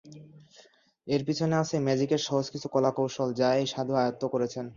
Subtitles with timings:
[1.07, 4.65] এর পিছনে আছে ম্যাজিকের সহজ কিছু কলাকৌশল, যা এই সাধু আয়ত্ত করেছেন।